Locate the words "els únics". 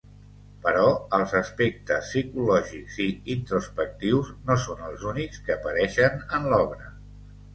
4.87-5.43